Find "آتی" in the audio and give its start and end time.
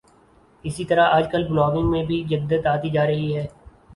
2.67-2.89